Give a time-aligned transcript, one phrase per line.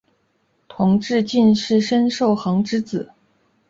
[0.67, 3.11] 同治进士尹寿衡之子。